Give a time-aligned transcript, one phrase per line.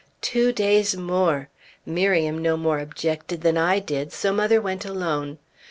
[0.23, 1.47] Two days more!
[1.85, 5.37] Miriam no more objected than I did, so mother went alone.